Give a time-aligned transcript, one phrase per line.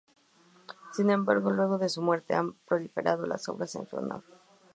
[0.93, 4.23] Sin embargo, luego de su muerte, han proliferado las obras en su honor.